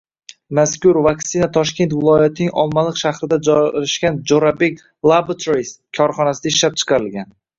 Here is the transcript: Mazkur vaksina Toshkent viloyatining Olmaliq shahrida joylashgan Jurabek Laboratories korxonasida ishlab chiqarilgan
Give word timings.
Mazkur 0.59 0.97
vaksina 1.07 1.49
Toshkent 1.57 1.91
viloyatining 1.97 2.55
Olmaliq 2.61 2.97
shahrida 3.03 3.39
joylashgan 3.49 4.17
Jurabek 4.31 4.83
Laboratories 5.13 5.75
korxonasida 6.01 6.55
ishlab 6.55 6.83
chiqarilgan 6.83 7.33